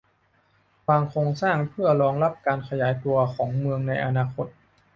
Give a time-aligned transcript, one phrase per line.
[0.87, 4.47] วางโครงสร้างเพื่อรองรับการขยายตัวของเมืองในอนาคต